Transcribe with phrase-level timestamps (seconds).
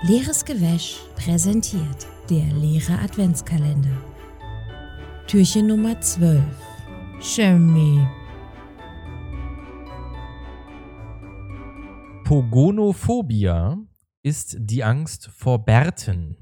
[0.00, 4.00] Leeres Gewäsch präsentiert der leere Adventskalender.
[5.26, 6.40] Türchen Nummer 12.
[7.18, 8.06] Chemie.
[12.22, 13.76] Pogonophobia
[14.22, 16.36] ist die Angst vor Bärten.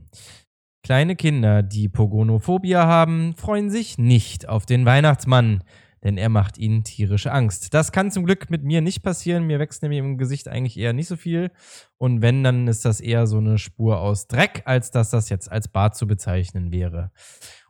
[0.82, 5.62] Kleine Kinder, die Pogonophobia haben, freuen sich nicht auf den Weihnachtsmann,
[6.06, 7.74] denn er macht ihnen tierische Angst.
[7.74, 9.42] Das kann zum Glück mit mir nicht passieren.
[9.42, 11.50] Mir wächst nämlich im Gesicht eigentlich eher nicht so viel.
[11.98, 15.50] Und wenn, dann ist das eher so eine Spur aus Dreck, als dass das jetzt
[15.50, 17.10] als Bart zu bezeichnen wäre.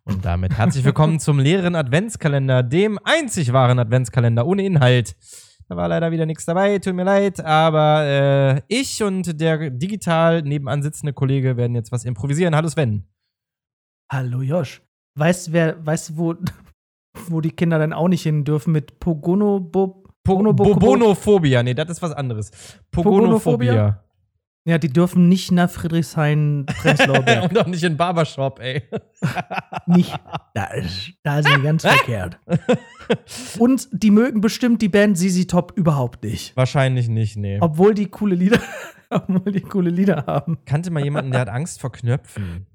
[0.04, 5.16] Und damit herzlich willkommen zum leeren Adventskalender, dem einzig wahren Adventskalender ohne Inhalt.
[5.70, 10.42] Da war leider wieder nichts dabei, tut mir leid, aber äh, ich und der digital
[10.42, 12.54] nebenan sitzende Kollege werden jetzt was improvisieren.
[12.54, 13.08] Hallo Sven.
[14.12, 14.82] Hallo Josh.
[15.14, 16.34] Weißt du, wer, weißt du, wo,
[17.30, 19.60] wo die Kinder dann auch nicht hin dürfen mit Pogono
[20.26, 22.50] Pogonophobia, nee, das ist was anderes.
[22.90, 24.02] Pogonophobia.
[24.68, 27.50] Ja, die dürfen nicht nach Friedrichshain, Prenzlauer Berg.
[27.50, 28.82] Und auch nicht in Barbershop, ey.
[29.86, 30.12] nicht.
[30.54, 32.40] Da, ist- da sind die ganz verkehrt.
[33.60, 36.56] Und die mögen bestimmt die Band ZZ Top überhaupt nicht.
[36.56, 37.58] Wahrscheinlich nicht, nee.
[37.60, 38.58] Obwohl die coole Lieder,
[39.10, 40.58] obwohl die coole Lieder haben.
[40.64, 42.66] Kannte mal jemanden, der hat Angst vor Knöpfen.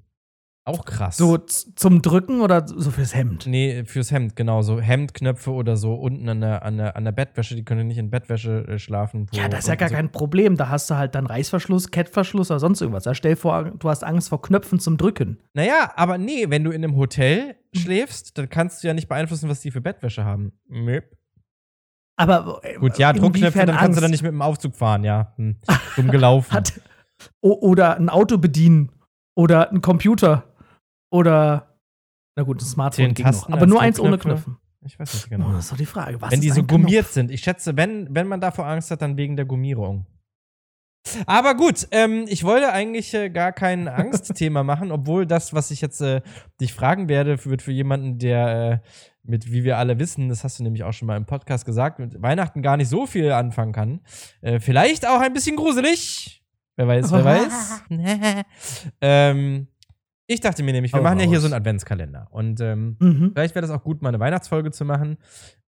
[0.64, 1.16] Auch krass.
[1.16, 3.46] So zum Drücken oder so fürs Hemd?
[3.48, 4.62] Nee, fürs Hemd, genau.
[4.62, 7.56] So Hemdknöpfe oder so unten an der, an der, an der Bettwäsche.
[7.56, 9.26] Die können nicht in Bettwäsche äh, schlafen.
[9.32, 9.96] Ja, das ist ja gar so.
[9.96, 10.56] kein Problem.
[10.56, 13.02] Da hast du halt dann Reißverschluss, Kettverschluss oder sonst irgendwas.
[13.02, 15.38] Da stell vor, du hast Angst vor Knöpfen zum Drücken.
[15.52, 19.48] Naja, aber nee, wenn du in einem Hotel schläfst, dann kannst du ja nicht beeinflussen,
[19.48, 20.52] was die für Bettwäsche haben.
[20.68, 21.16] Möp.
[22.16, 24.10] Aber äh, Gut, ja, Druckknöpfe, dann kannst du dann Angst?
[24.12, 25.32] nicht mit dem Aufzug fahren, ja.
[25.36, 25.56] Hm.
[25.96, 26.52] Dumm gelaufen.
[26.52, 26.72] Hat,
[27.40, 28.92] oder ein Auto bedienen
[29.34, 30.44] oder ein Computer
[31.12, 31.76] oder
[32.34, 33.48] na gut, ein Smartphone Zehn ging noch.
[33.50, 34.18] Aber nur eins ohne?
[34.18, 34.56] Knöpfe.
[34.84, 35.52] ich weiß nicht Oh, genau.
[35.52, 36.20] das ist doch die Frage.
[36.20, 36.80] Was wenn die so ein Knopf?
[36.82, 37.30] gummiert sind.
[37.30, 40.06] Ich schätze, wenn, wenn man davor Angst hat, dann wegen der Gummierung.
[41.26, 45.80] Aber gut, ähm, ich wollte eigentlich äh, gar kein Angstthema machen, obwohl das, was ich
[45.80, 46.22] jetzt äh,
[46.60, 48.88] dich fragen werde, wird für jemanden, der äh,
[49.24, 51.98] mit, wie wir alle wissen, das hast du nämlich auch schon mal im Podcast gesagt,
[51.98, 54.00] mit Weihnachten gar nicht so viel anfangen kann.
[54.40, 56.42] Äh, vielleicht auch ein bisschen gruselig.
[56.76, 57.82] Wer weiß, wer weiß.
[59.00, 59.68] ähm,
[60.26, 62.28] ich dachte mir nämlich, wir Hau machen ja hier so einen Adventskalender.
[62.30, 63.32] Und ähm, Mhm.
[63.34, 65.18] Vielleicht wäre das auch gut, mal eine Weihnachtsfolge zu machen,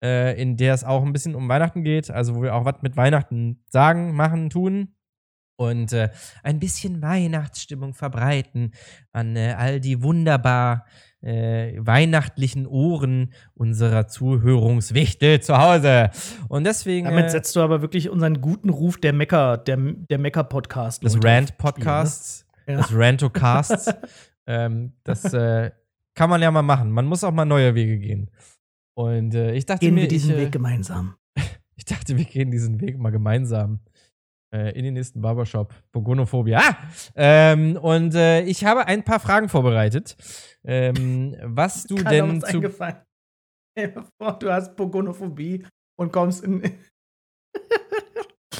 [0.03, 2.81] äh, in der es auch ein bisschen um Weihnachten geht, also wo wir auch was
[2.81, 4.95] mit Weihnachten sagen, machen, tun
[5.57, 6.09] und äh,
[6.43, 8.73] ein bisschen Weihnachtsstimmung verbreiten
[9.11, 10.85] an äh, all die wunderbar
[11.21, 16.09] äh, weihnachtlichen Ohren unserer Zuhörungswichtel zu Hause.
[16.49, 20.17] Und deswegen Damit äh, setzt du aber wirklich unseren guten Ruf der Mecker, der, der
[20.17, 21.03] Mecker-Podcast.
[21.03, 22.81] des aufs Rant-Podcasts, Spiel, ne?
[22.81, 23.93] des Rantocasts,
[24.47, 25.71] ähm, das äh,
[26.15, 26.91] kann man ja mal machen.
[26.91, 28.29] Man muss auch mal neue Wege gehen.
[28.93, 31.15] Und äh, ich dachte Gehen mir, wir diesen ich, äh, Weg gemeinsam.
[31.77, 33.79] Ich dachte, wir gehen diesen Weg mal gemeinsam
[34.53, 35.73] äh, in den nächsten Barbershop.
[35.91, 36.59] Pogonophobia.
[36.59, 36.77] Ah!
[37.15, 40.15] Ähm, und äh, ich habe ein paar Fragen vorbereitet.
[40.63, 42.57] Ähm, was du Keiner denn uns zu.
[42.57, 42.97] eingefallen.
[44.39, 45.65] Du hast Pogonophobie
[45.97, 46.61] und kommst in.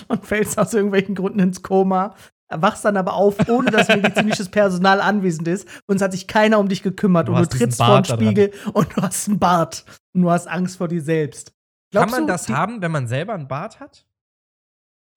[0.07, 2.15] und fällst aus irgendwelchen Gründen ins Koma.
[2.53, 5.67] Wachst dann aber auf, ohne dass medizinisches Personal anwesend ist.
[5.87, 7.27] Und es hat sich keiner um dich gekümmert.
[7.27, 8.15] Du und du trittst vor den.
[8.15, 9.85] Spiegel und du hast einen Bart.
[10.13, 11.51] Und du hast Angst vor dir selbst.
[11.51, 11.57] Kann
[11.91, 14.05] Glaubst man du, das haben, wenn man selber einen Bart hat?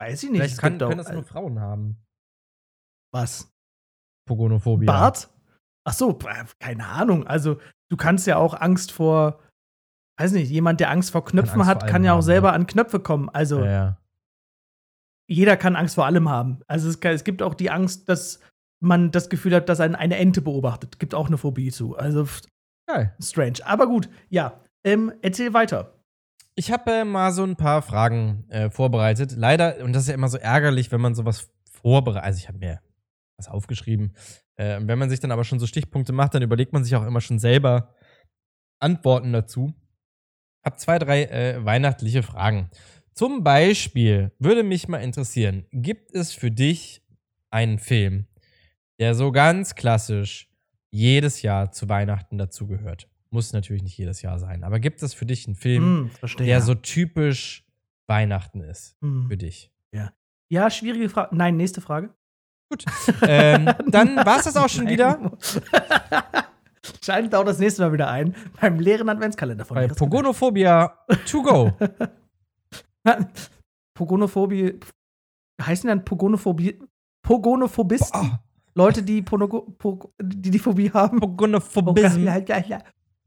[0.01, 0.41] Weiß ich nicht.
[0.41, 1.97] Vielleicht kann, können das nur Frauen haben.
[3.13, 3.51] was?
[4.27, 4.87] Pogonophobia.
[4.87, 5.29] Bart?
[5.87, 6.19] Ach so,
[6.59, 7.27] keine Ahnung.
[7.27, 7.59] Also,
[7.91, 9.41] du kannst ja auch Angst vor,
[10.19, 12.49] weiß nicht, jemand, der Angst vor Knöpfen Angst hat, vor kann ja auch haben, selber
[12.49, 12.55] ja.
[12.55, 13.29] an Knöpfe kommen.
[13.29, 13.99] Also, Ja, ja.
[15.27, 16.61] Jeder kann Angst vor allem haben.
[16.67, 18.41] Also, es, es gibt auch die Angst, dass
[18.81, 20.99] man das Gefühl hat, dass einen eine Ente beobachtet.
[20.99, 21.97] Gibt auch eine Phobie zu.
[21.97, 22.27] Also,
[22.87, 23.15] Geil.
[23.23, 23.59] strange.
[23.65, 24.61] Aber gut, ja.
[24.85, 25.95] Ähm, erzähl weiter.
[26.57, 29.35] Ich habe äh, mal so ein paar Fragen äh, vorbereitet.
[29.37, 32.25] Leider, und das ist ja immer so ärgerlich, wenn man sowas vorbereitet.
[32.25, 32.81] Also, ich habe mir
[33.39, 34.15] was aufgeschrieben.
[34.57, 37.05] Äh, wenn man sich dann aber schon so Stichpunkte macht, dann überlegt man sich auch
[37.05, 37.95] immer schon selber
[38.81, 39.75] Antworten dazu.
[40.65, 42.71] Hab zwei, drei äh, weihnachtliche Fragen.
[43.15, 47.03] Zum Beispiel würde mich mal interessieren: Gibt es für dich
[47.51, 48.27] einen Film,
[48.99, 50.51] der so ganz klassisch
[50.91, 53.09] jedes Jahr zu Weihnachten dazugehört?
[53.31, 56.47] Muss natürlich nicht jedes Jahr sein, aber gibt es für dich einen Film, verstehe.
[56.47, 57.65] der so typisch
[58.07, 59.27] Weihnachten ist Hm.
[59.29, 59.71] für dich?
[60.51, 61.35] Ja, schwierige Frage.
[61.35, 62.11] Nein, nächste Frage.
[62.69, 62.85] Gut.
[63.23, 64.93] ähm, dann war es das auch schon Nein.
[64.93, 65.33] wieder
[67.03, 69.95] Schalten auch das nächste Mal wieder ein beim leeren Adventskalender von bei mir.
[69.95, 71.73] Pogonophobia to go.
[73.97, 74.81] Pogonophobie.
[75.61, 76.79] Heißen dann Pogonophobie?
[77.23, 78.21] Pogonophobisten?
[78.21, 78.37] Oh,
[78.75, 81.21] Leute, die, Ponogo, po, die die Phobie haben?
[81.21, 82.25] Pogonophobism.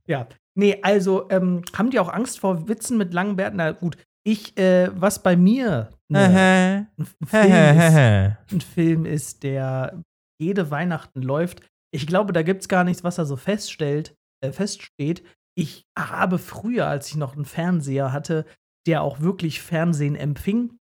[0.08, 0.28] Ja.
[0.56, 3.58] Nee, also, ähm, haben die auch Angst vor Witzen mit langen Bärten?
[3.58, 3.98] Na gut,
[4.28, 10.02] ich, äh, was bei mir ne, ein, Film ist, ein Film ist, der
[10.42, 11.62] jede Weihnachten läuft.
[11.94, 15.24] Ich glaube, da gibt es gar nichts, was da so feststellt, äh, feststeht.
[15.56, 18.46] Ich habe früher, als ich noch einen Fernseher hatte,
[18.88, 20.78] der auch wirklich Fernsehen empfing,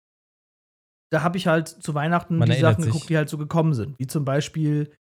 [1.13, 2.93] da habe ich halt zu Weihnachten Man die Sachen sich.
[2.93, 3.99] geguckt, die halt so gekommen sind.
[3.99, 4.93] Wie zum Beispiel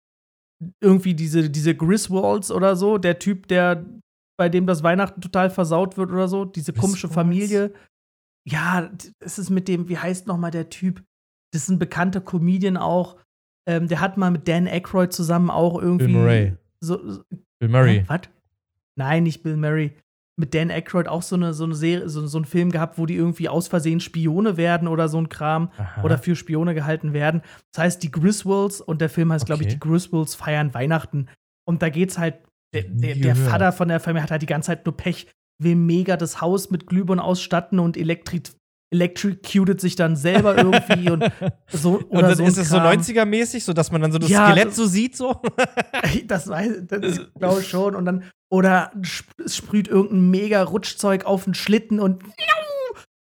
[0.83, 3.87] irgendwie diese, diese Griswolds oder so, der Typ, der
[4.39, 7.15] bei dem das Weihnachten total versaut wird oder so, diese komische Griswolds?
[7.15, 7.75] Familie.
[8.49, 8.91] Ja,
[9.21, 11.05] es ist mit dem, wie heißt noch mal der Typ?
[11.53, 13.19] Das ist ein bekannter Comedian auch.
[13.69, 16.06] Ähm, der hat mal mit Dan Aykroyd zusammen auch irgendwie.
[16.06, 16.56] Bill Murray.
[16.81, 17.23] So, so,
[17.59, 17.99] Bill Murray.
[17.99, 18.21] Hä, was?
[18.97, 19.97] Nein, nicht Bill Murray.
[20.38, 23.06] Mit Dan Aykroyd auch so eine, so eine Serie, so, so einen Film gehabt, wo
[23.06, 26.02] die irgendwie aus Versehen Spione werden oder so ein Kram Aha.
[26.05, 27.43] oder für Spione gehalten werden.
[27.73, 29.75] Das heißt, die Griswolds und der Film heißt, glaube ich, Okay.
[29.75, 31.29] die Griswolds feiern Weihnachten.
[31.67, 32.37] Und da geht's halt,
[32.73, 33.35] der, der, der.
[33.35, 35.26] Vater von der Familie hat halt die ganze Zeit nur Pech,
[35.61, 38.40] will mega das Haus mit Glühbirnen ausstatten und elektri
[38.90, 41.25] electrocuted sich dann selber irgendwie und
[41.73, 42.44] so Und oder dann so.
[42.44, 42.99] ist es so Kram.
[42.99, 45.40] 90er-mäßig, so dass man dann so das Ja, Skelett so sieht, so.
[46.26, 47.94] Das weiß das glaube ich schon.
[47.94, 48.90] Und dann, oder
[49.46, 52.23] sprüht irgendein mega Rutschzeug auf den Schlitten und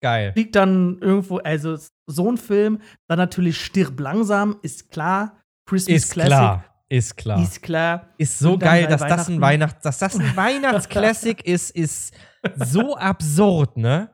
[0.01, 0.33] Geil.
[0.33, 1.37] fliegt dann irgendwo.
[1.37, 1.77] Also
[2.07, 2.79] so ein Film.
[3.07, 5.39] Dann natürlich stirb langsam, ist klar.
[5.65, 6.29] Christmas Ist Classic.
[6.31, 6.65] klar.
[6.89, 7.41] Ist klar.
[7.41, 8.09] Ist klar.
[8.17, 12.13] Ist so Und geil, dass das ein Weihnachts, dass das ein Weihnachtsklassik ist, ist
[12.57, 14.09] so absurd, ne?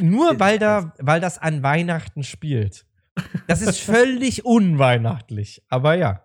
[0.00, 2.86] Nur weil da, weil das an Weihnachten spielt.
[3.46, 5.62] Das ist völlig unweihnachtlich.
[5.68, 6.22] Aber ja.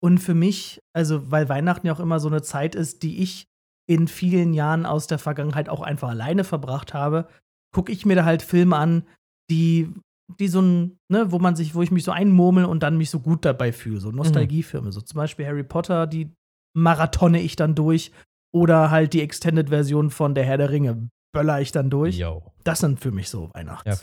[0.00, 3.46] Und für mich, also weil Weihnachten ja auch immer so eine Zeit ist, die ich
[3.88, 7.28] in vielen Jahren aus der Vergangenheit auch einfach alleine verbracht habe,
[7.72, 9.04] gucke ich mir da halt Filme an,
[9.50, 9.92] die,
[10.40, 13.10] die so ein, ne, wo man sich, wo ich mich so einmurmel und dann mich
[13.10, 14.00] so gut dabei fühle.
[14.00, 14.92] So Nostalgiefilme.
[14.92, 16.32] So zum Beispiel Harry Potter, die
[16.76, 18.12] marathone ich dann durch.
[18.54, 22.18] Oder halt die Extended-Version von Der Herr der Ringe böller ich dann durch.
[22.18, 22.52] Yo.
[22.64, 23.98] Das sind für mich so Ja, Weihnachtsfilmsachen.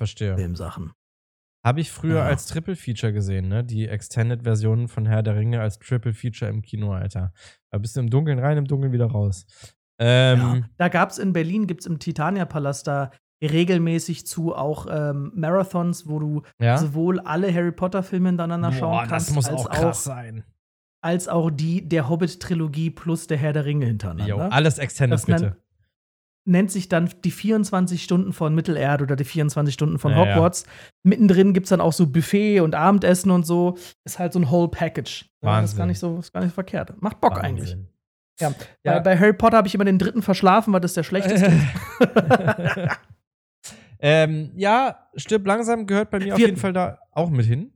[0.87, 0.93] verstehe.
[1.65, 2.23] Habe ich früher Ja.
[2.25, 3.63] als Triple Feature gesehen, ne?
[3.63, 7.33] Die Extended-Version von Herr der Ringe als Triple Feature im Kino, Alter.
[7.71, 9.45] Da bist du im Dunkeln rein, im Dunkeln wieder raus.
[9.99, 10.61] Ähm, Ja.
[10.77, 13.11] Da gab es in Berlin, gibt es im Titania-Palast da
[13.43, 16.77] regelmäßig zu auch ähm, Marathons, wo du ja.
[16.77, 20.43] sowohl alle Harry Potter-Filme hintereinander schauen Boah, kannst, das muss als, auch krass auch, sein.
[21.01, 24.27] als auch die der Hobbit-Trilogie plus der Herr der Ringe hintereinander.
[24.27, 25.57] Jo, alles Extended, bitte.
[26.45, 30.33] Nennt sich dann die 24 Stunden von Mittelerde oder die 24 Stunden von Ja, ja.
[30.35, 30.65] Hogwarts.
[31.03, 33.77] Mittendrin gibt es dann auch so Buffet und Abendessen und so.
[34.05, 35.29] Ist halt so ein Whole Package.
[35.43, 35.87] Ja, das ist gar Wahnsinn.
[35.89, 36.99] nicht so, ist gar nicht verkehrt.
[37.01, 37.71] Macht Bock eigentlich.
[37.71, 37.87] Wahnsinn.
[38.39, 38.53] Ja.
[38.83, 38.93] Ja.
[38.93, 41.51] Bei, bei Harry Potter habe ich immer den dritten verschlafen, weil das der schlechteste
[43.99, 46.51] ähm, ja, stirb langsam gehört bei mir auf Vierten.
[46.51, 47.73] jeden Fall da auch mit hin.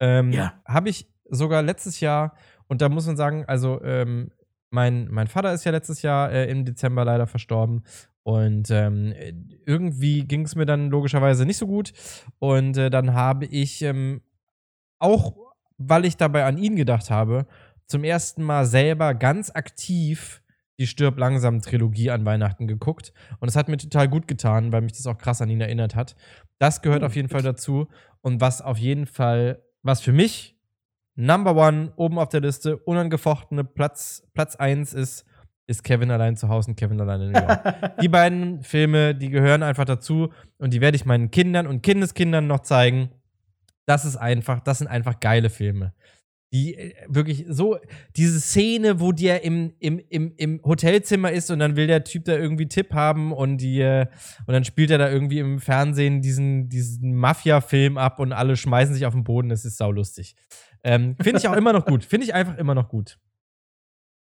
[0.00, 0.60] Ähm, Ja.
[0.66, 2.36] Habe ich sogar letztes Jahr,
[2.68, 4.30] und da muss man sagen, also ähm,
[4.74, 7.84] mein, mein Vater ist ja letztes Jahr äh, im Dezember leider verstorben.
[8.24, 9.32] Und ähm, äh,
[9.64, 11.92] irgendwie ging es mir dann logischerweise nicht so gut.
[12.38, 14.20] Und äh, dann habe ich ähm,
[14.98, 15.36] auch,
[15.78, 17.46] weil ich dabei an ihn gedacht habe,
[17.86, 20.42] zum ersten Mal selber ganz aktiv
[20.80, 23.12] die Stirb langsam Trilogie an Weihnachten geguckt.
[23.38, 25.94] Und es hat mir total gut getan, weil mich das auch krass an ihn erinnert
[25.94, 26.16] hat.
[26.58, 27.50] Das gehört Oh, auf jeden Fall gut.
[27.50, 27.86] dazu.
[28.22, 30.53] Und was auf jeden Fall, was für mich
[31.16, 35.24] Number One oben auf der Liste, unangefochtene Platz, Platz 1 ist,
[35.66, 37.98] ist Kevin allein zu Hause und Kevin allein in New York.
[38.00, 42.46] die beiden Filme, die gehören einfach dazu und die werde ich meinen Kindern und Kindeskindern
[42.46, 43.10] noch zeigen.
[43.86, 45.94] Das ist einfach, das sind einfach geile Filme.
[46.54, 47.78] Die äh, wirklich so,
[48.16, 52.24] diese Szene, wo der im, im, im, im Hotelzimmer ist und dann will der Typ
[52.24, 54.06] da irgendwie Tipp haben und die, äh,
[54.46, 58.94] und dann spielt er da irgendwie im Fernsehen diesen, diesen Mafia-Film ab und alle schmeißen
[58.94, 59.48] sich auf den Boden.
[59.48, 60.36] Das ist saulustig.
[60.84, 62.04] Ähm, Finde ich auch immer noch gut.
[62.06, 63.18] Finde ich einfach immer noch gut.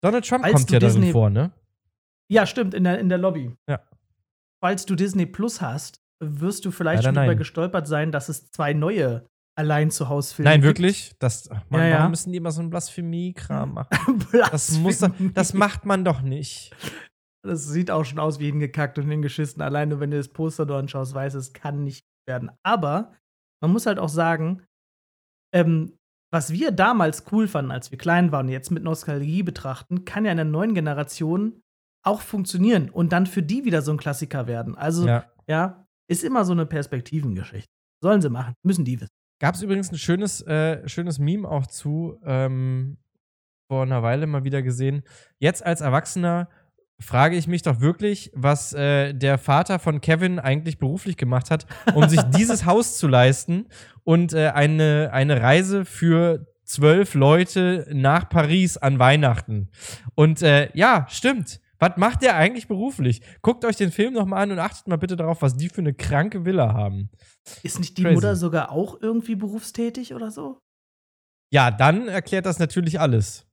[0.02, 1.52] Donald Trump Als kommt ja darin Disney- vor, ne?
[2.30, 3.52] Ja, stimmt, in der, in der Lobby.
[3.68, 3.82] Ja.
[4.64, 8.52] Falls du Disney Plus hast, wirst du vielleicht Leider schon darüber gestolpert sein, dass es
[8.52, 9.26] zwei neue
[9.62, 10.68] allein zu Hause Filme Nein, gibt.
[10.80, 11.14] wirklich?
[11.20, 11.98] Das, Mann, Ja, ja.
[12.00, 14.26] Warum müssen die immer so einen Blasphemie-Kram machen?
[14.52, 15.32] Das, muss, Blasphemie.
[15.34, 16.76] das macht man doch nicht.
[17.44, 19.62] Das sieht auch schon aus wie hingekackt und hingeschissen.
[19.62, 22.52] Alleine, wenn du das Poster dort anschaust, weißt es kann nicht werden.
[22.64, 23.14] Aber
[23.62, 24.64] man muss halt auch sagen,
[25.54, 25.98] ähm,
[26.34, 30.32] was wir damals cool fanden, als wir klein waren, jetzt mit Nostalgie betrachten, kann ja
[30.32, 31.62] in der neuen Generation
[32.06, 34.76] auch funktionieren und dann für die wieder so ein Klassiker werden.
[34.76, 35.86] Also, ja, Ja.
[36.10, 37.70] ist immer so eine Perspektivengeschichte.
[38.04, 39.12] Sollen sie machen, müssen die wissen.
[39.42, 43.00] Gab es übrigens ein schönes, äh, schönes Meme auch zu, ähm,
[43.68, 45.02] vor einer Weile mal wieder gesehen.
[45.40, 46.48] Jetzt als Erwachsener
[47.00, 51.66] frage ich mich doch wirklich, was äh, der Vater von Kevin eigentlich beruflich gemacht hat,
[51.96, 53.66] um sich dieses Haus zu leisten
[54.04, 59.72] und äh, eine, eine Reise für zwölf Leute nach Paris an Weihnachten.
[60.14, 61.61] Und äh, ja, stimmt.
[61.82, 63.22] Was macht der eigentlich beruflich?
[63.42, 65.82] Guckt euch den Film noch mal an und achtet mal bitte darauf, was die für
[65.82, 67.10] eine kranke Villa haben.
[67.64, 68.14] Ist nicht die Crazy.
[68.14, 70.60] Mutter sogar auch irgendwie berufstätig oder so?
[71.52, 73.48] Ja, dann erklärt das natürlich alles.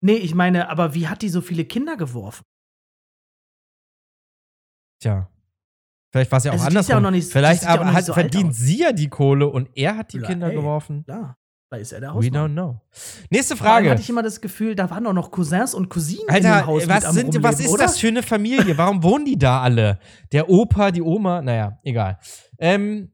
[0.00, 2.44] Nee, ich meine, aber wie hat die so viele Kinder geworfen?
[5.00, 5.28] Tja.
[6.12, 6.90] Vielleicht war es ja auch Also, andersrum.
[6.92, 9.96] ja auch noch nicht- Vielleicht aber hat, so verdient sie ja die Kohle und er
[9.96, 10.54] hat die Ja, Kinder ey.
[10.54, 11.04] geworfen.
[11.04, 11.36] Klar,
[11.74, 12.32] da ist er der We Hausmann.
[12.32, 12.80] don't know.
[13.30, 13.90] Nächste Frage.
[13.90, 16.66] hatte ich immer das Gefühl, da waren auch noch Cousins und Cousinen in Alter, dem
[16.66, 17.84] Haus was, was ist oder?
[17.84, 18.76] das für eine Familie?
[18.78, 19.98] Warum wohnen die da alle?
[20.32, 22.18] Der Opa, die Oma, naja, egal.
[22.58, 23.12] Ähm,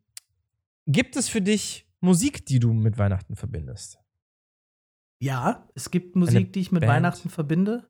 [0.86, 3.98] gibt es für dich Musik, die du mit Weihnachten verbindest?
[5.22, 6.92] Ja, es gibt Musik, die ich mit Band.
[6.92, 7.86] Weihnachten verbinde.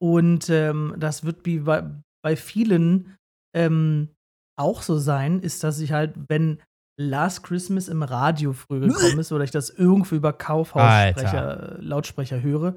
[0.00, 1.84] Und ähm, das wird wie bei,
[2.22, 3.16] bei vielen
[3.54, 4.08] ähm,
[4.58, 6.60] auch so sein, ist, dass ich halt, wenn
[7.02, 12.74] Last Christmas im Radio früher gekommen ist oder ich das irgendwo über Kaufhaussprecher, Lautsprecher höre,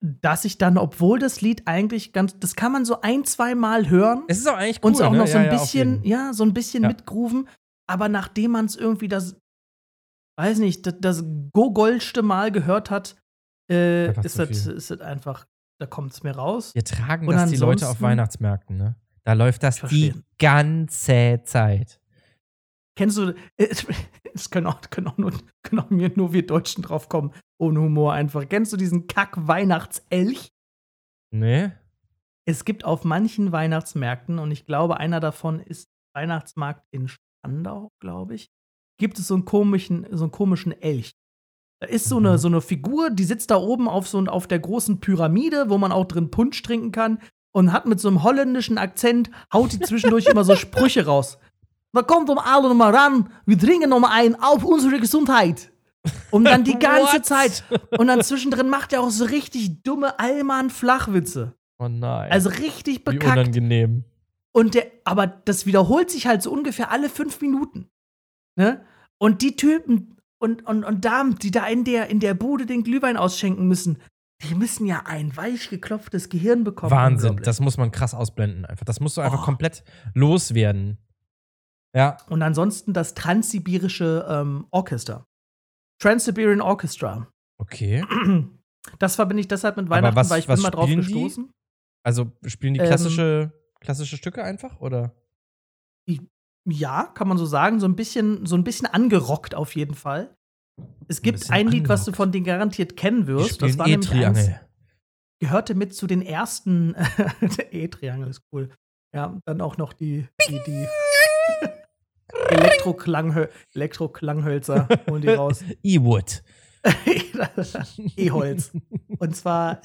[0.00, 3.88] dass ich dann, obwohl das Lied eigentlich ganz, das kann man so ein, zwei Mal
[3.88, 4.90] hören Es ist auch eigentlich cool.
[4.92, 5.18] und auch ne?
[5.18, 6.04] noch so Ja, ein ja, bisschen, jeden.
[6.06, 6.88] ja, so ein bisschen Ja.
[6.90, 7.48] mitgrooven,
[7.88, 9.36] aber nachdem man es irgendwie das,
[10.38, 13.16] weiß nicht, das, das gogolste Mal gehört hat,
[13.70, 15.46] äh, Einfach ist das, ist das einfach,
[15.80, 16.74] da kommt es mir raus.
[16.74, 18.96] Wir tragen Und das die Leute auf Weihnachtsmärkten, ne?
[19.24, 21.98] Da läuft das die ganze Zeit.
[22.96, 25.32] Kennst du, es können auch, können, auch nur,
[25.62, 28.48] können auch mir nur wir Deutschen drauf kommen, ohne Humor einfach.
[28.48, 30.50] Kennst du diesen Kack-Weihnachtselch?
[31.32, 31.72] Nee?
[32.46, 38.34] Es gibt auf manchen Weihnachtsmärkten, und ich glaube, einer davon ist Weihnachtsmarkt in Spandau, glaube
[38.34, 38.48] ich,
[38.98, 41.12] gibt es so einen komischen, so einen komischen Elch.
[41.80, 42.26] Da ist so Mhm.
[42.26, 45.78] eine, so eine Figur, die sitzt da oben auf, so, auf der großen Pyramide, wo
[45.78, 47.18] man auch drin Punsch trinken kann
[47.52, 51.38] und hat mit so einem holländischen Akzent, haut die zwischendurch immer so Sprüche raus.
[51.94, 55.70] Da kommt um alle mal ran, wir trinken noch mal ein auf unsere Gesundheit.
[56.30, 57.22] Und dann die ganze?
[57.22, 57.64] Zeit.
[57.96, 61.54] Und dann zwischendrin macht er auch so richtig dumme Allmann-Flachwitze.
[61.78, 62.30] Oh nein.
[62.30, 63.38] Also richtig Wie bekackt.
[63.38, 64.04] unangenehm.
[64.52, 67.88] Und der, aber das wiederholt sich halt so ungefähr alle fünf Minuten.
[68.56, 68.84] Ne?
[69.18, 72.84] Und die Typen und, und, und Damen, die da in der, in der Bude den
[72.84, 73.98] Glühwein ausschenken müssen,
[74.42, 76.90] die müssen ja ein weich geklopftes Gehirn bekommen.
[76.92, 77.40] Wahnsinn.
[77.42, 78.84] Das muss man krass ausblenden einfach.
[78.84, 79.44] Das musst du einfach Oh.
[79.44, 79.82] komplett
[80.14, 80.98] loswerden.
[81.94, 82.16] Ja.
[82.28, 85.24] und ansonsten das Transsibirische ähm, Orchester.
[86.02, 87.28] Trans-Siberian Orchestra.
[87.60, 88.04] Okay.
[88.98, 90.96] Das verbinde ich deshalb mit Weihnachten, was- weil ich bin mal drauf die?
[90.96, 91.50] gestoßen.
[92.04, 94.78] Also spielen die Ähm, klassische, klassische Stücke einfach?
[94.78, 95.14] Oder?
[96.68, 97.80] Ja, kann man so sagen.
[97.80, 100.34] So ein bisschen, so ein bisschen angerockt auf jeden Fall.
[101.08, 103.62] Es gibt bisschen ein Lied, was du von denen garantiert kennen wirst.
[103.62, 104.50] Das war nämlich eins,
[105.40, 106.94] gehörte mit zu den ersten.
[107.58, 108.70] der E-Triangel ist cool.
[109.14, 110.86] Ja, dann auch noch die, die, die
[112.48, 115.64] Elektroklanghö Elektroklanghölzer holen die raus.
[115.82, 116.42] E-Wood.
[118.16, 118.72] E-Holz.
[119.18, 119.80] Und zwar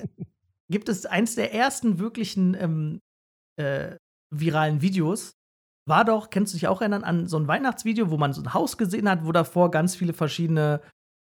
[0.70, 3.02] gibt es eins der ersten wirklichen ähm,
[3.58, 3.96] äh,
[4.34, 5.34] viralen Videos.
[5.88, 8.54] War doch, kennst du dich auch erinnern, an so ein Weihnachtsvideo, wo man so ein
[8.54, 10.82] Haus gesehen hat, wo davor ganz viele verschiedene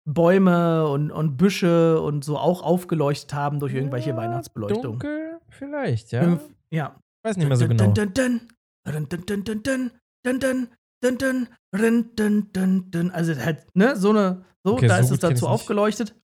[0.05, 4.99] Bäume und, und Büsche und so auch aufgeleuchtet haben durch irgendwelche Ja, Weihnachtsbeleuchtung.
[4.99, 6.39] Dunkel, vielleicht, ja.
[6.71, 6.99] Ja.
[7.23, 7.91] Weiß nicht mehr so genau.
[7.91, 8.41] Dun, dun, dun,
[8.85, 9.91] dun, dun, dun, dun, dun,
[10.23, 10.67] dun, dun,
[11.03, 13.11] dun, dun, dun, dun, dun.
[13.11, 16.15] Also halt, ne, so eine, so, Okay, da so ist es dazu aufgeleuchtet.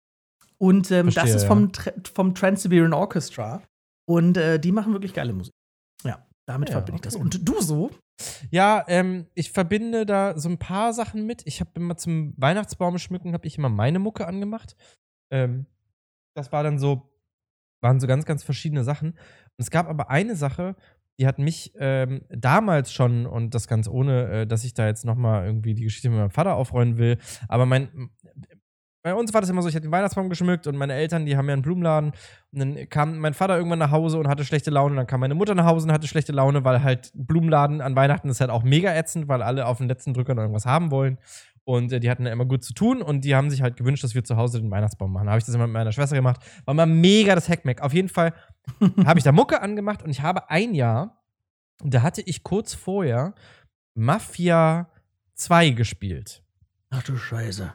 [0.57, 1.47] Und ähm, das Verstehe, ist ja.
[1.47, 3.61] vom, Tra- vom Trans-Siberian Orchestra.
[4.07, 5.53] Und äh, die machen wirklich geile Musik.
[6.03, 7.15] Ja, damit Ja, verbinde ich das.
[7.15, 7.23] okay.
[7.23, 7.91] Und du so?
[8.51, 11.43] Ja, ähm, ich verbinde da so ein paar Sachen mit.
[11.45, 14.75] Ich habe immer zum Weihnachtsbaum schmücken, habe ich immer meine Mucke angemacht.
[15.31, 15.65] Ähm,
[16.35, 17.13] das war dann so,
[17.81, 19.11] waren so ganz, ganz verschiedene Sachen.
[19.11, 20.75] Und es gab aber eine Sache,
[21.19, 25.05] die hat mich ähm, damals schon, und das ganz ohne, äh, dass ich da jetzt
[25.05, 28.09] nochmal irgendwie die Geschichte mit meinem Vater aufrollen will, aber mein,
[29.01, 31.37] bei uns war das immer so, ich hatte den Weihnachtsbaum geschmückt und meine Eltern, die
[31.37, 32.11] haben ja einen Blumenladen.
[32.51, 34.95] Und dann kam mein Vater irgendwann nach Hause und hatte schlechte Laune.
[34.95, 38.27] Dann kam meine Mutter nach Hause und hatte schlechte Laune, weil halt Blumenladen an Weihnachten
[38.27, 41.17] ist halt auch mega ätzend, weil alle auf den letzten Drücker noch irgendwas haben wollen.
[41.69, 44.03] Und äh, die hatten ja immer gut zu tun und die haben sich halt gewünscht,
[44.03, 45.25] dass wir zu Hause den Weihnachtsbaum machen.
[45.27, 46.41] Da habe ich das immer mit meiner Schwester gemacht.
[46.65, 47.81] War mal mega das Heckmeck.
[47.81, 48.33] Auf jeden Fall
[49.05, 51.21] habe ich da Mucke angemacht und ich habe ein Jahr,
[51.83, 53.35] da hatte ich kurz vorher
[53.93, 54.89] Mafia
[55.35, 56.43] 2 gespielt
[56.89, 57.73] Ach du Scheiße.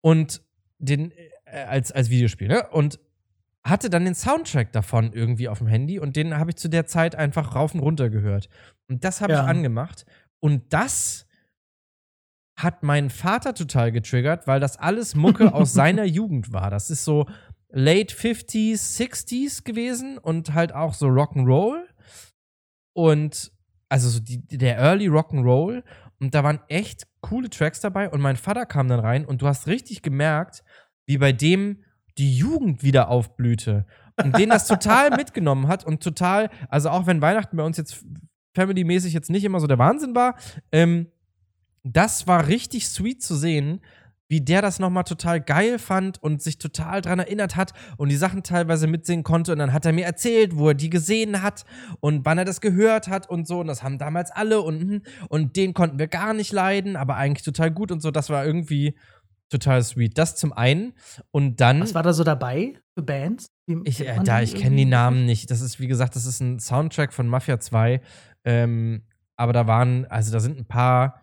[0.00, 0.40] und
[0.78, 2.68] den äh, als, als Videospiel, ne?
[2.70, 3.00] Und
[3.64, 6.86] hatte dann den Soundtrack davon irgendwie auf dem Handy und den habe ich zu der
[6.86, 8.48] Zeit einfach rauf und runter gehört.
[8.88, 9.42] Und das habe Ja.
[9.42, 10.06] ich angemacht.
[10.40, 11.26] Und das
[12.58, 16.70] hat meinen Vater total getriggert, weil das alles Mucke aus seiner Jugend war.
[16.70, 17.26] Das ist so
[17.70, 21.84] late 50s, 60s gewesen und halt auch so Rock'n'Roll.
[22.92, 23.52] Und
[23.88, 25.84] also so die, der Early Rock'n'Roll.
[26.20, 28.10] Und da waren echt coole Tracks dabei.
[28.10, 30.64] Und mein Vater kam dann rein und du hast richtig gemerkt,
[31.06, 31.84] wie bei dem
[32.18, 33.86] die Jugend wieder aufblühte.
[34.20, 38.04] Und den das total mitgenommen hat und total, also auch wenn Weihnachten bei uns jetzt
[38.56, 40.36] family-mäßig jetzt nicht immer so der Wahnsinn war,
[40.72, 41.06] ähm,
[41.82, 43.80] das war richtig sweet zu sehen,
[44.28, 48.16] wie der das nochmal total geil fand und sich total dran erinnert hat und die
[48.16, 49.52] Sachen teilweise mitsehen konnte.
[49.52, 51.64] Und dann hat er mir erzählt, wo er die gesehen hat
[52.00, 53.60] und wann er das gehört hat und so.
[53.60, 57.16] Und das haben damals alle und, hm, und den konnten wir gar nicht leiden, aber
[57.16, 58.10] eigentlich total gut und so.
[58.10, 58.98] Das war irgendwie
[59.48, 60.18] total sweet.
[60.18, 60.92] Das zum einen.
[61.30, 61.80] Und dann.
[61.80, 63.46] Was war da so dabei für Bands?
[63.84, 65.50] Ich, äh, da, ich kenne die Namen nicht.
[65.50, 68.02] Das ist, wie gesagt, das ist ein Soundtrack von Mafia 2.
[68.44, 69.04] Ähm,
[69.36, 71.22] aber da waren, also da sind ein paar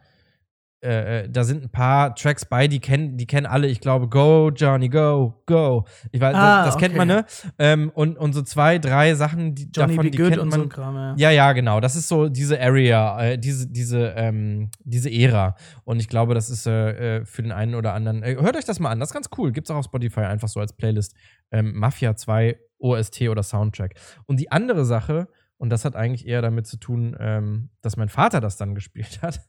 [0.82, 3.68] äh, äh, da sind ein paar Tracks bei, die kennen, die kennen alle.
[3.68, 5.86] Ich glaube, Go, Johnny, Go, Go.
[6.12, 6.86] Ich weiß, ah, das, das okay.
[6.86, 7.26] kennt man, ne?
[7.58, 10.52] Ähm, und, und so zwei, drei Sachen, die Johnny davon, die kennt man.
[10.52, 11.16] So Kram, ja.
[11.18, 11.32] ja.
[11.32, 11.80] ja, genau.
[11.80, 15.56] Das ist so diese Area, äh, diese, diese, ähm, diese Ära.
[15.86, 18.24] Und ich glaube, das ist äh, äh für den einen oder anderen.
[18.24, 19.52] Hört euch das mal an, das ist ganz cool.
[19.52, 21.16] Gibt's auch auf Spotify einfach so als Playlist.
[21.52, 23.96] Ähm, Mafia 2 OST oder Soundtrack.
[24.26, 25.28] Und die andere Sache,
[25.58, 29.22] und das hat eigentlich eher damit zu tun, ähm, dass mein Vater das dann gespielt
[29.22, 29.42] hat.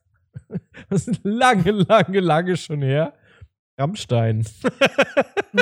[0.88, 3.14] Das ist lange, lange, lange schon her.
[3.78, 4.44] Rammstein.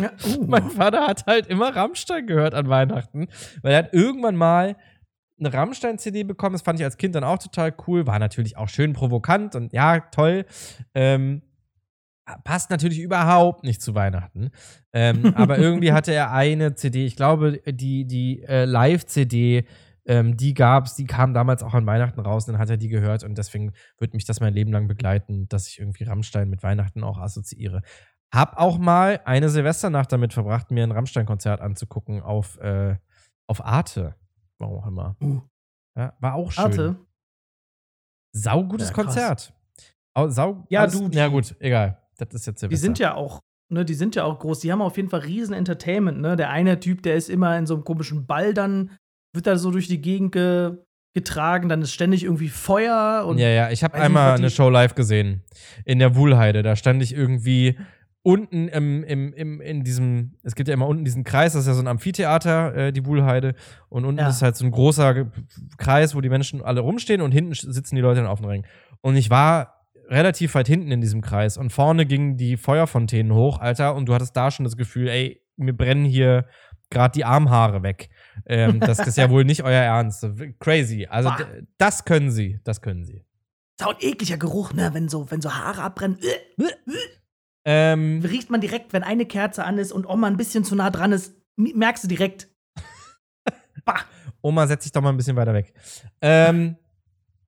[0.01, 0.45] Ja, uh.
[0.49, 3.29] mein Vater hat halt immer Rammstein gehört an Weihnachten,
[3.63, 4.77] weil er hat irgendwann mal
[5.39, 6.55] eine Rammstein-CD bekommen.
[6.55, 8.05] Das fand ich als Kind dann auch total cool.
[8.05, 10.47] War natürlich auch schön provokant und ja, toll.
[10.95, 11.43] Ähm,
[12.43, 14.51] passt natürlich überhaupt nicht zu Weihnachten.
[14.93, 19.65] Ähm, aber irgendwie hatte er eine CD, ich glaube, die, die äh, Live-CD
[20.07, 23.25] ähm, die gab's, die kam damals auch an Weihnachten raus, dann hat er die gehört
[23.25, 27.03] und deswegen wird mich das mein Leben lang begleiten, dass ich irgendwie Rammstein mit Weihnachten
[27.03, 27.83] auch assoziiere.
[28.33, 32.97] Hab auch mal eine Silvesternacht damit verbracht, mir ein Rammstein-Konzert anzugucken auf, äh,
[33.47, 34.17] auf Arte.
[34.59, 35.17] Warum auch immer.
[35.23, 35.41] Uh.
[35.97, 36.65] Ja, war auch schön.
[36.65, 36.97] Arte?
[38.33, 39.55] Saugutes ja, Konzert.
[40.27, 41.09] Sau, ja, du.
[41.11, 42.01] Ja, gut, egal.
[42.17, 42.69] Das ist jetzt Silvester.
[42.69, 44.61] Die sind ja auch Ne, die sind ja auch groß.
[44.61, 46.21] Die haben auf jeden Fall riesen Entertainment.
[46.21, 46.37] Ne?
[46.37, 48.91] Der eine Typ, der ist immer in so einem komischen Ball dann
[49.35, 50.73] wird da so durch die Gegend ge
[51.17, 54.69] getragen, dann ist ständig irgendwie Feuer und Ja, ja, ich habe einmal nicht, eine Show
[54.69, 55.45] live gesehen
[55.85, 57.79] in der Wuhlheide, da stand ich irgendwie
[58.25, 61.69] unten im, im, im, in diesem, es gibt ja immer unten diesen Kreis, das ist
[61.69, 63.55] ja so ein Amphitheater, äh, die Wuhlheide.
[63.91, 64.29] Und unten ja.
[64.31, 65.27] ist halt so ein großer
[65.77, 68.67] Kreis, wo die Menschen alle rumstehen und hinten sitzen die Leute dann auf dem Ring.
[69.03, 73.61] Und ich war relativ weit hinten in diesem Kreis und vorne gingen die Feuerfontänen hoch,
[73.61, 76.47] Alter, und du hattest da schon das Gefühl, ey, mir brennen hier
[76.91, 78.09] gerade die Armhaare weg.
[78.47, 80.27] Ähm, das ist ja wohl nicht euer Ernst.
[80.61, 81.07] Crazy.
[81.09, 81.31] Also
[81.79, 83.25] das können sie, das können sie.
[83.77, 84.91] Das ist auch ein ekliger Geruch, ne?
[84.93, 86.19] Wenn so, wenn so Haare abbrennen.
[87.65, 90.91] Ähm, Riecht man direkt, wenn eine Kerze an ist und Oma ein bisschen zu nah
[90.91, 92.49] dran ist, merkst du direkt.
[94.43, 95.73] Oma, setz dich doch mal ein bisschen weiter weg.
[96.21, 96.77] Ähm,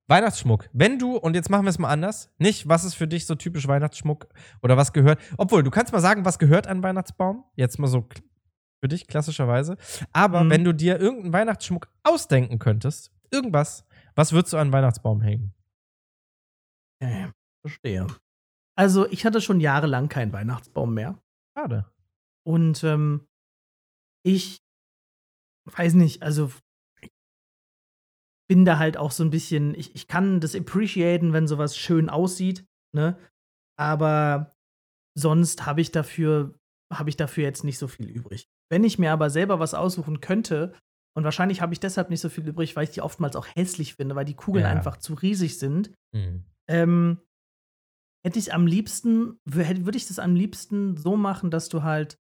[0.07, 0.69] Weihnachtsschmuck.
[0.73, 3.35] Wenn du, und jetzt machen wir es mal anders, nicht, was ist für dich so
[3.35, 4.27] typisch Weihnachtsschmuck
[4.63, 5.19] oder was gehört.
[5.37, 7.43] Obwohl, du kannst mal sagen, was gehört an Weihnachtsbaum?
[7.55, 8.07] Jetzt mal so
[8.79, 9.77] für dich, klassischerweise.
[10.11, 10.49] Aber mhm.
[10.49, 13.85] wenn du dir irgendeinen Weihnachtsschmuck ausdenken könntest, irgendwas,
[14.15, 15.53] was würdest du an den Weihnachtsbaum hängen?
[17.01, 18.07] Ja, verstehe.
[18.75, 21.21] Also, ich hatte schon jahrelang keinen Weihnachtsbaum mehr.
[21.57, 21.85] Schade.
[22.45, 23.27] Und ähm,
[24.23, 24.61] ich
[25.65, 26.51] weiß nicht, also
[28.47, 32.09] bin da halt auch so ein bisschen, ich, ich kann das appreciaten, wenn sowas schön
[32.09, 33.17] aussieht, ne?
[33.77, 34.55] Aber
[35.15, 36.57] sonst habe ich dafür,
[36.91, 38.49] habe ich dafür jetzt nicht so viel übrig.
[38.69, 40.73] Wenn ich mir aber selber was aussuchen könnte,
[41.17, 43.95] und wahrscheinlich habe ich deshalb nicht so viel übrig, weil ich die oftmals auch hässlich
[43.95, 44.71] finde, weil die Kugeln ja.
[44.71, 46.43] einfach zu riesig sind, mhm.
[46.69, 47.17] ähm,
[48.23, 52.19] hätte ich am liebsten, würde ich das am liebsten so machen, dass du halt,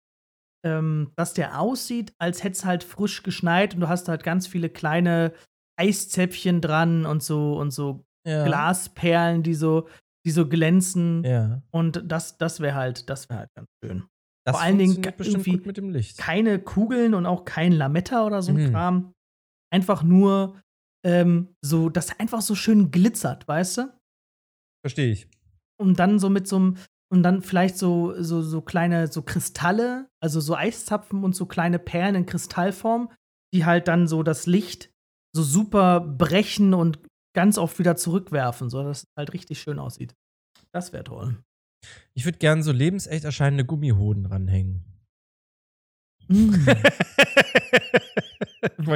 [0.65, 4.47] ähm, dass der aussieht, als hätte es halt frisch geschneit und du hast halt ganz
[4.47, 5.33] viele kleine
[5.77, 8.45] Eiszäpfchen dran und so und so ja.
[8.45, 9.89] Glasperlen, die so,
[10.25, 11.25] die so glänzen.
[11.25, 11.63] Ja.
[11.73, 14.05] Und das, das wäre halt, das wäre halt ganz schön.
[14.47, 16.19] Das Vor allen Dingen irgendwie mit dem Licht.
[16.19, 18.71] keine Kugeln und auch kein Lametta oder so ein mhm.
[18.71, 19.15] Kram.
[19.73, 20.61] Einfach nur
[21.05, 23.99] ähm, so, dass einfach so schön glitzert, weißt du?
[24.85, 25.29] Verstehe ich.
[25.81, 26.77] Und dann so mit so einem,
[27.11, 31.79] und dann vielleicht so, so, so kleine, so Kristalle, also so Eiszapfen und so kleine
[31.79, 33.11] Perlen in Kristallform,
[33.55, 34.91] die halt dann so das Licht
[35.35, 37.01] so super brechen und
[37.35, 40.15] ganz oft wieder zurückwerfen, so dass es halt richtig schön aussieht.
[40.73, 41.43] Das wäre toll.
[42.15, 44.94] Ich würde gerne so lebensecht erscheinende Gummihoden dranhängen.
[46.29, 46.55] Mm.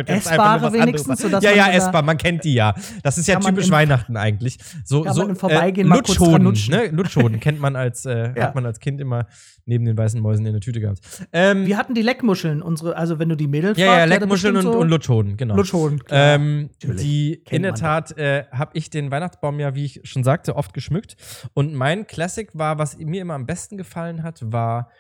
[0.07, 2.75] Essbare wenigstens, sodass Ja, ja, essbar, man kennt die ja.
[3.03, 4.59] Das ist ja typisch Weihnachten eigentlich.
[4.85, 6.87] So, kann so man im Vorbeigehen äh, Lutschhoden, ne?
[6.89, 8.45] Lutschhoden kennt man als, äh, ja.
[8.45, 9.27] hat man als Kind immer
[9.67, 11.01] neben den weißen Mäusen in der Tüte gehabt.
[11.33, 14.57] Ähm, Wir hatten die Leckmuscheln, unsere, also wenn du die Mädels Ja, fragst, ja, Leckmuscheln
[14.57, 15.57] und, so und Lutschhoden, genau.
[15.57, 20.25] Lutschhoden, ähm, Die, in der Tat, äh, habe ich den Weihnachtsbaum ja, wie ich schon
[20.25, 21.17] sagte, oft geschmückt.
[21.55, 24.91] Und mein Classic war, was mir immer am besten gefallen hat, war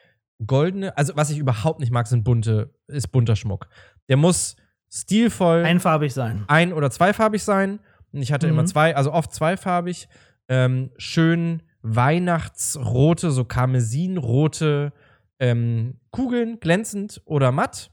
[0.46, 3.68] goldene, also was ich überhaupt nicht mag, sind bunte, ist bunter Schmuck.
[4.08, 4.56] Der muss
[4.90, 5.64] stilvoll.
[5.64, 6.44] Einfarbig sein.
[6.46, 7.80] Ein- oder zweifarbig sein.
[8.12, 8.54] Und ich hatte mhm.
[8.54, 10.08] immer zwei, also oft zweifarbig.
[10.48, 14.92] Ähm, schön weihnachtsrote, so karmesinrote
[15.38, 17.90] ähm, Kugeln, glänzend oder matt.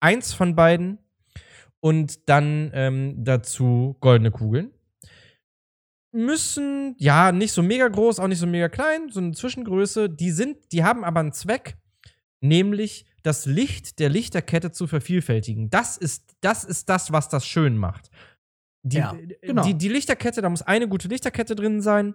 [0.00, 0.98] Eins von beiden.
[1.80, 4.70] Und dann ähm, dazu goldene Kugeln.
[6.12, 10.10] Müssen, ja, nicht so mega groß, auch nicht so mega klein, so eine Zwischengröße.
[10.10, 11.76] Die sind, die haben aber einen Zweck,
[12.40, 15.70] nämlich das Licht der Lichterkette zu vervielfältigen.
[15.70, 18.10] Das ist, das ist das, was das schön macht.
[18.82, 19.62] Die, Ja, genau.
[19.62, 22.14] die, die Lichterkette, da muss eine gute Lichterkette drin sein.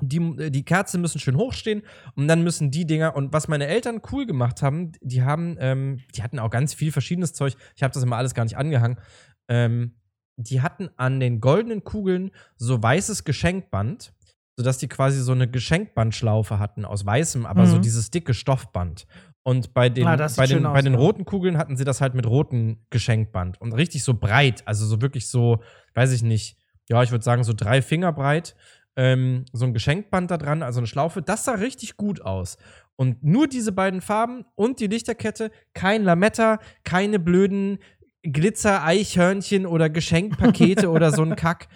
[0.00, 1.82] Die, die Kerzen müssen schön hochstehen
[2.14, 6.02] und dann müssen die Dinger, und was meine Eltern cool gemacht haben, die haben, ähm,
[6.14, 9.00] die hatten auch ganz viel verschiedenes Zeug, ich habe das immer alles gar nicht angehangen,
[9.48, 9.96] ähm,
[10.38, 14.12] die hatten an den goldenen Kugeln so weißes Geschenkband,
[14.56, 17.82] sodass die quasi so eine Geschenkbandschlaufe hatten aus weißem, aber so Mhm.
[17.82, 19.06] dieses dicke Stoffband.
[19.42, 22.00] Und bei den, Ah, bei den, schön bei aus, den roten Kugeln hatten sie das
[22.00, 25.60] halt mit rotem Geschenkband und richtig so breit, also so wirklich so,
[25.94, 26.56] weiß ich nicht,
[26.88, 28.54] ja, ich würde sagen so drei Finger breit,
[28.96, 31.22] ähm, so ein Geschenkband da dran, also eine Schlaufe.
[31.22, 32.58] Das sah richtig gut aus.
[32.96, 37.78] Und nur diese beiden Farben und die Lichterkette, kein Lametta, keine blöden
[38.22, 41.68] Glitzer-Eichhörnchen oder Geschenkpakete oder so ein Kack.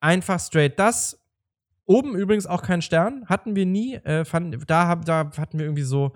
[0.00, 1.18] Einfach straight das.
[1.84, 3.94] Oben übrigens auch kein Stern, hatten wir nie.
[3.94, 6.12] Äh, fand, da, hab, da hatten wir irgendwie so,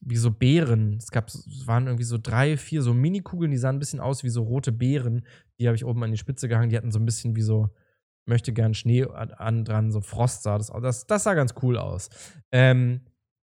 [0.00, 0.96] wie so Beeren.
[0.98, 4.22] Es gab, es waren irgendwie so drei, vier so Mini-Kugeln, die sahen ein bisschen aus
[4.22, 5.26] wie so rote Beeren.
[5.58, 6.70] Die habe ich oben an die Spitze gehangen.
[6.70, 7.70] Die hatten so ein bisschen wie so,
[8.26, 10.82] möchte gern Schnee an, an dran, so Frost sah das aus.
[10.82, 12.10] Das, das sah ganz cool aus.
[12.52, 13.00] Ähm,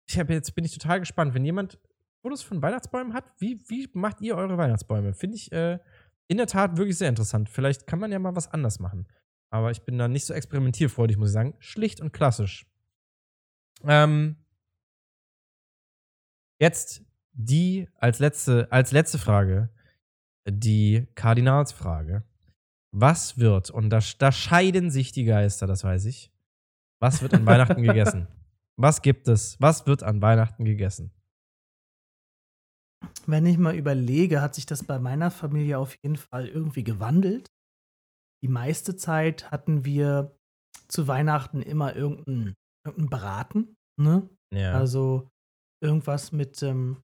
[0.07, 1.79] ich habe jetzt bin ich total gespannt, wenn jemand
[2.25, 5.13] Fotos von Weihnachtsbäumen hat, wie, wie macht ihr eure Weihnachtsbäume?
[5.13, 5.79] Finde ich äh,
[6.27, 7.51] in der Tat wirklich sehr interessant.
[7.51, 9.07] Vielleicht kann man ja mal was anders machen.
[9.51, 11.55] Aber ich bin da nicht so experimentierfreudig, muss ich sagen.
[11.59, 12.67] Schlicht und klassisch.
[13.83, 14.37] Ähm,
[16.59, 17.03] jetzt
[17.35, 19.69] die als letzte, als letzte Frage,
[20.49, 22.25] die Kardinalsfrage.
[22.91, 26.33] Was wird, und da, da scheiden sich die Geister, das weiß ich.
[27.01, 28.29] Was wird an Weihnachten gegessen?
[28.77, 29.61] Was gibt es?
[29.61, 31.13] Was wird an Weihnachten gegessen?
[33.27, 37.49] Wenn ich mal überlege, hat sich das bei meiner Familie auf jeden Fall irgendwie gewandelt.
[38.43, 40.37] Die meiste Zeit hatten wir
[40.89, 42.55] zu Weihnachten immer irgendeinen
[42.87, 43.75] irgendein Braten.
[43.99, 44.29] Ne?
[44.53, 44.73] Ja.
[44.73, 45.29] Also
[45.83, 47.01] irgendwas mit, ähm,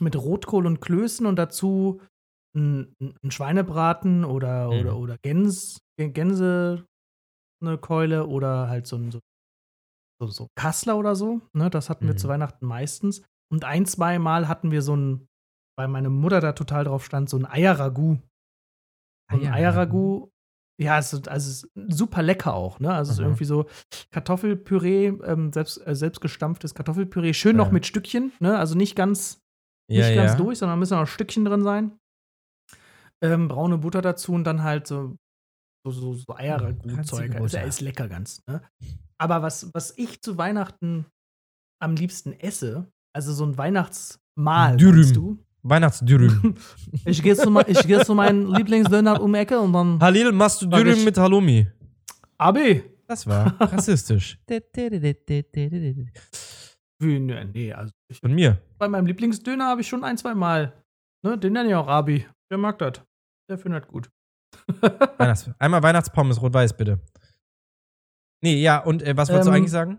[0.00, 2.00] mit Rotkohl und Klößen und dazu
[2.56, 4.80] ein, ein Schweinebraten oder, Mhm.
[4.80, 6.86] oder, oder Gäns, Gänse,
[7.62, 9.20] eine Keule oder halt so ein so,
[10.26, 11.42] so, Kassler oder so.
[11.52, 11.68] Ne?
[11.68, 12.18] Das hatten wir Mhm.
[12.18, 13.22] zu Weihnachten meistens.
[13.52, 15.26] Und ein, zwei Mal hatten wir so ein,
[15.78, 18.18] weil meine Mutter da total drauf stand, so ein Eierragout.
[19.30, 20.30] So ein Eierragout,
[20.80, 22.92] ja, es ist, also es ist super lecker auch, ne?
[22.92, 23.28] Also es ist Aha.
[23.28, 23.66] irgendwie so
[24.10, 27.72] Kartoffelpüree, ähm, selbst, äh, selbstgestampftes Kartoffelpüree, schön noch Ja.
[27.72, 28.58] mit Stückchen, ne?
[28.58, 29.40] Also nicht ganz,
[29.88, 30.14] nicht ja.
[30.14, 31.98] ganz durch, sondern müssen noch Stückchen drin sein.
[33.22, 35.16] Ähm, braune Butter dazu und dann halt so,
[35.86, 37.34] so, so, so Eierragout-Zeug.
[37.34, 38.62] Ranzige Ist, lecker ganz, ne?
[39.18, 41.06] Aber was, was ich zu Weihnachten
[41.80, 45.12] am liebsten esse, also so ein Weihnachtsmahl, Dürüm.
[45.12, 45.38] du?
[45.62, 46.54] Weihnachtsdürüm.
[47.04, 50.62] Ich gehe zu, ich geh zu meinem Lieblingsdöner um die Ecke und dann Halil, machst
[50.62, 51.68] du Dürüm mit Halloumi?
[52.38, 52.82] Abi.
[53.06, 54.38] Das war rassistisch.
[56.98, 58.60] Nee, also ich, Von mir.
[58.78, 60.72] bei meinem Lieblingsdöner habe ich schon ein, zwei Mal.
[61.24, 62.26] Ne, den nenne ich auch Abi.
[62.50, 63.02] Der mag das.
[63.48, 64.10] Der findet das gut.
[65.18, 67.00] Weihnachts Einmal Weihnachtspommes, rot-weiß, bitte.
[68.42, 69.98] Nee, ja, und äh, was wolltest du Ähm, eigentlich sagen?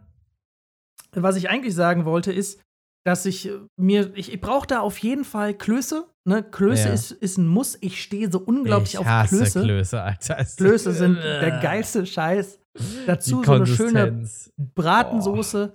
[1.13, 2.61] Was ich eigentlich sagen wollte, ist,
[3.05, 6.07] dass ich äh, mir, ich, ich brauche da auf jeden Fall Klöße.
[6.25, 6.43] Ne?
[6.43, 6.93] Klöße Ja.
[6.93, 7.77] ist, ist ein Muss.
[7.81, 9.61] Ich stehe so unglaublich ich auf hasse Klöße.
[9.61, 10.35] Klöße, Alter.
[10.35, 12.59] Klöße sind der geilste Scheiß.
[13.05, 14.27] Dazu so eine schöne.
[14.57, 15.73] Bratensoße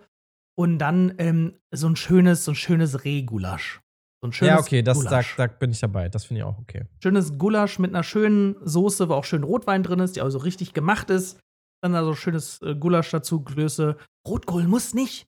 [0.59, 3.81] und dann ähm, so ein schönes, so ein schönes Rehgulasch.
[4.21, 6.09] So ein schönes Ja, okay, das, da, da bin ich dabei.
[6.09, 6.87] Das finde ich auch okay.
[7.01, 10.73] schönes Gulasch mit einer schönen Soße, wo auch schön Rotwein drin ist, die also richtig
[10.73, 11.39] gemacht ist.
[11.83, 13.97] Dann da so schönes äh, Gulasch dazu, Klöße.
[14.27, 15.28] Rotkohl muss nicht.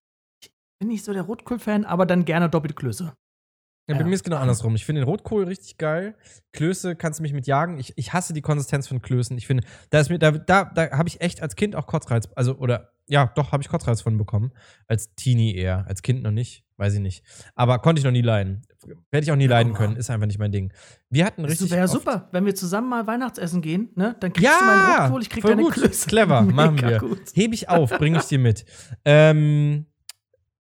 [0.80, 3.12] Bin nicht so der Rotkohl-Fan, aber dann gerne doppelte Klöße.
[3.86, 4.06] Ja, bei Ja.
[4.06, 4.74] mir ist genau andersrum.
[4.76, 6.14] Ich finde den Rotkohl richtig geil.
[6.52, 7.78] Klöße kannst du mich mit jagen.
[7.78, 9.36] Ich, ich hasse die Konsistenz von Klößen.
[9.36, 12.28] Ich finde, da ist mir, da, da, da habe ich echt als Kind auch Kotzreiz,
[12.34, 14.52] also, oder, ja, doch, habe ich Kotzreiz von bekommen.
[14.86, 15.84] Als Teenie eher.
[15.86, 16.64] Als Kind noch nicht.
[16.78, 17.24] Weiß ich nicht.
[17.54, 18.62] Aber konnte ich noch nie leiden.
[19.10, 19.96] Werde ich auch nie leiden können.
[19.96, 20.72] Ist einfach nicht mein Ding.
[21.10, 21.70] Wir hatten Das richtig.
[21.72, 24.16] wäre oft- super, wenn wir zusammen mal Weihnachtsessen gehen, ne?
[24.20, 25.72] Dann kriegst Ja, du meinen Rotkohl, ich krieg voll deine gut.
[25.74, 26.08] Klöße.
[26.08, 26.98] Clever, machen Mega wir.
[27.00, 27.20] Gut.
[27.34, 28.64] Hebe ich auf, bringe ich dir mit.
[29.04, 29.84] Ähm,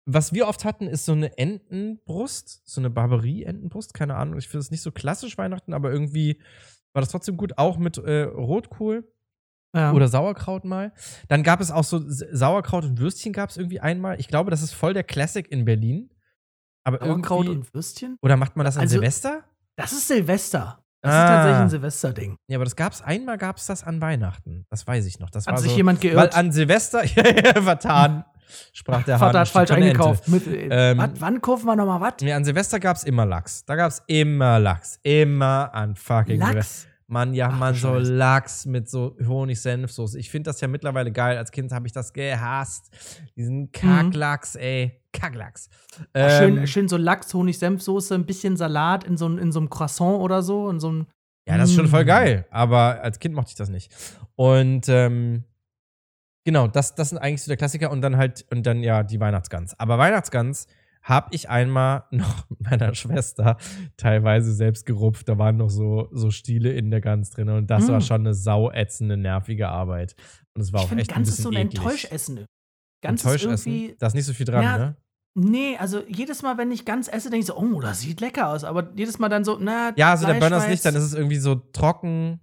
[0.08, 4.38] was wir oft hatten, ist so eine Entenbrust, so eine Barberie-Entenbrust, keine Ahnung.
[4.38, 6.40] Ich finde es nicht so klassisch Weihnachten, aber irgendwie
[6.92, 9.04] war das trotzdem gut, auch mit äh, Rotkohl
[9.74, 9.92] Ja.
[9.92, 10.92] oder Sauerkraut mal.
[11.28, 14.18] Dann gab es auch so Sauerkraut und Würstchen gab es irgendwie einmal.
[14.20, 16.10] Ich glaube, das ist voll der Classic in Berlin.
[16.84, 18.16] Aber Sauerkraut und Würstchen?
[18.22, 19.44] oder macht man das an Also- Silvester?
[19.76, 20.82] Das ist Silvester.
[21.02, 21.22] Das Ah.
[21.24, 22.36] ist tatsächlich ein Silvesterding.
[22.48, 24.64] Ja, aber das gab's, einmal gab's das an Weihnachten.
[24.70, 25.30] Das weiß ich noch.
[25.30, 26.34] Das Hat war sich so, jemand Weil geirrt.
[26.36, 27.02] an Silvester,
[27.62, 28.24] vertan,
[28.72, 29.18] sprach der.
[29.18, 30.28] Vater hat falsch eingekauft.
[30.28, 32.14] Mit, äh, Ähm, wat, wann kaufen wir nochmal was?
[32.22, 33.64] Nee, an Silvester gab's immer Lachs.
[33.64, 34.98] Da gab's immer Lachs.
[35.02, 36.54] Immer an fucking Silvester.
[36.56, 36.87] Lachs.
[37.09, 38.12] Mann, ja, Ach, Mann, du so Scheiße.
[38.14, 40.18] Lachs mit so Honig-Senfsoße.
[40.18, 41.38] Ich finde das ja mittlerweile geil.
[41.38, 42.90] Als Kind habe ich das gehasst.
[43.37, 45.00] Diesen Kacklachs, ey.
[45.12, 45.68] Kacklachs.
[46.12, 49.61] Ach, schön, Ähm, schön so Lachs, Honig, Senfsoße, ein bisschen Salat in so, in so
[49.61, 50.68] einem Croissant oder so.
[50.68, 51.06] In so einem,
[51.46, 52.09] Ja, das ist schon voll Mm.
[52.09, 53.94] geil, aber als Kind mochte ich das nicht.
[54.35, 55.44] Und ähm,
[56.46, 59.20] genau, das, das sind eigentlich so der Klassiker und dann halt, und dann ja die
[59.20, 59.78] Weihnachtsgans.
[59.78, 60.66] Aber Weihnachtsgans
[61.02, 63.59] habe ich einmal noch mit meiner Schwester
[63.98, 65.28] teilweise selbst gerupft.
[65.28, 67.90] Da waren noch so, so Stiele in der Gans drin und das Mm.
[67.92, 70.16] war schon eine sauätzende, nervige Arbeit.
[70.54, 71.78] Und es war ich auch echt ein ganz ist bisschen so ein eklig.
[71.80, 72.44] Enttäuschessen.
[73.02, 73.92] Ganz Enttäuschessen?
[73.98, 74.96] Da ist nicht so viel dran, Ja, ne?
[75.38, 78.48] Nee, also jedes Mal, wenn ich ganz esse, denke ich so, oh, das sieht lecker
[78.48, 78.64] aus.
[78.64, 80.94] Aber jedes Mal dann so, na, Ja, also der Fleisch Burner war ist nicht, dann
[80.94, 82.40] ist es irgendwie so trocken.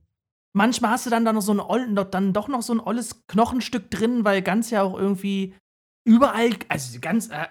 [0.56, 3.90] Manchmal hast du dann da noch so ein dann doch noch so ein olles Knochenstück
[3.90, 5.56] drin, weil ganz ja auch irgendwie
[6.08, 7.48] überall, also ganz äh,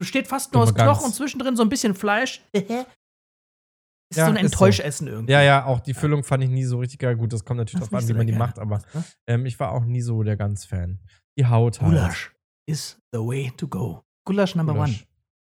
[0.00, 2.42] besteht fast nur aus Knochen und zwischendrin so ein bisschen Fleisch.
[2.52, 4.46] ist Ja, so ein ist so.
[4.46, 5.32] Enttäuschessen irgendwie.
[5.32, 7.16] Ja, ja, auch die Füllung fand ich nie so richtig geil.
[7.16, 9.04] Gut, das kommt natürlich Das drauf an, wie man die macht, aber Ne?
[9.28, 10.98] ähm, ich war auch nie so der Gans-Fan.
[11.38, 11.92] Die Haut halt.
[11.92, 12.34] Gulasch
[12.68, 14.02] is the way to go.
[14.26, 15.06] Gulasch number Gulasch.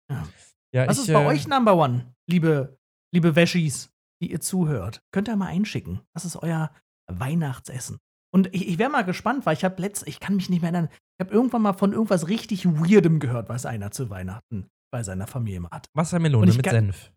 [0.10, 0.18] one.
[0.18, 0.28] Ja.
[0.74, 2.78] Ja, Was ich, ist bei äh, euch Number One, liebe,
[3.14, 3.90] liebe Wäschis,
[4.22, 5.02] die ihr zuhört?
[5.12, 6.02] Könnt ihr mal einschicken.
[6.14, 6.72] Was ist euer
[7.12, 7.98] Weihnachtsessen?
[8.34, 10.72] Und ich, ich wäre mal gespannt, weil ich habe letzt, ich kann mich nicht mehr
[10.72, 15.04] erinnern, ich habe irgendwann mal von irgendwas richtig Weirdem gehört, was einer zu Weihnachten bei
[15.04, 15.88] seiner Familie mal hat.
[15.94, 17.12] Wassermelone mit Senf.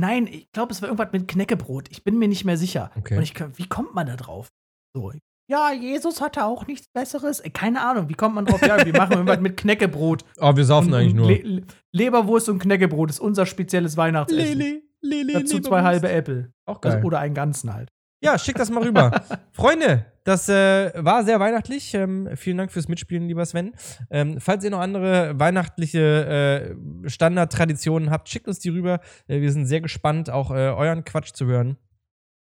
[0.00, 1.88] Nein, ich glaube, es war irgendwas mit Knäckebrot.
[1.90, 2.90] Ich bin mir nicht mehr sicher.
[2.96, 3.16] Okay.
[3.16, 4.48] Und ich, wie kommt man da drauf?
[4.96, 5.12] So,
[5.50, 7.40] ja, Jesus hatte auch nichts Besseres.
[7.40, 8.62] Äh, Keine Ahnung, wie kommt man drauf?
[8.62, 10.24] Ja, wir machen irgendwas mit Knäckebrot.
[10.38, 11.28] Oh, wir saufen Und- eigentlich nur.
[11.30, 14.58] Le Leberwurst und Knäckebrot ist unser spezielles Weihnachtsessen.
[14.58, 14.83] Lili,
[15.32, 16.52] Dazu zwei halbe Äpfel.
[16.66, 16.92] Auch geil.
[16.92, 17.90] Also, oder einen ganzen halt.
[18.22, 19.10] ja, schick das mal rüber.
[19.52, 21.92] Freunde, das äh, war sehr weihnachtlich.
[21.94, 23.72] Ähm, vielen Dank fürs Mitspielen, lieber Sven.
[24.10, 29.00] Ähm, falls ihr noch andere weihnachtliche äh, Standardtraditionen habt, schickt uns die rüber.
[29.28, 31.76] Äh, wir sind sehr gespannt, auch äh, euren Quatsch zu hören.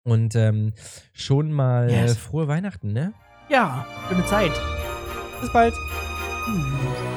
[0.06, 0.74] Und ähm,
[1.14, 2.18] schon mal äh, Yes.
[2.18, 3.14] frohe Weihnachten, ne?
[3.50, 4.52] Ja, schöne Zeit.
[5.42, 5.74] Bis bald.
[6.46, 7.13] Tschüss.